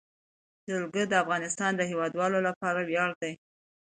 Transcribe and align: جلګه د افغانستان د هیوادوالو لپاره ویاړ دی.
جلګه 0.67 1.03
د 1.07 1.13
افغانستان 1.23 1.71
د 1.75 1.81
هیوادوالو 1.91 2.39
لپاره 2.47 2.79
ویاړ 2.89 3.09
دی. 3.21 3.33